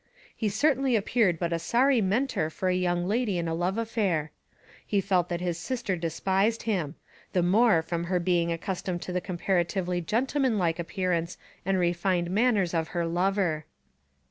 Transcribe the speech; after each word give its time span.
He 0.35 0.49
certainly 0.49 0.95
appeared 0.95 1.37
but 1.37 1.53
a 1.53 1.59
sorry 1.59 2.01
Mentor 2.01 2.49
for 2.49 2.69
a 2.69 2.73
young 2.75 3.07
lady 3.07 3.37
in 3.37 3.47
a 3.47 3.53
love 3.53 3.77
affair! 3.77 4.31
He 4.83 4.99
felt 4.99 5.29
that 5.29 5.41
his 5.41 5.59
sister 5.59 5.95
despised 5.95 6.63
him, 6.63 6.95
the 7.33 7.43
more 7.43 7.83
from 7.83 8.05
her 8.05 8.19
being 8.19 8.51
accustomed 8.51 9.03
to 9.03 9.11
the 9.13 9.21
comparatively 9.21 10.01
gentleman 10.01 10.57
like 10.57 10.79
appearance 10.79 11.37
and 11.67 11.77
refined 11.77 12.31
manners 12.31 12.73
of 12.73 12.87
her 12.97 13.05
lover. 13.05 13.67